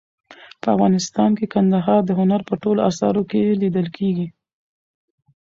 په 0.61 0.67
افغانستان 0.75 1.31
کې 1.37 1.51
کندهار 1.53 2.01
د 2.05 2.11
هنر 2.19 2.41
په 2.49 2.53
ټولو 2.63 2.79
اثارو 2.89 3.21
کې 3.31 3.57
لیدل 3.61 3.87
کېږي. 3.97 4.27